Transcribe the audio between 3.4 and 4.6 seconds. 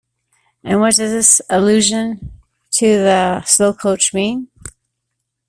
slow coach mean?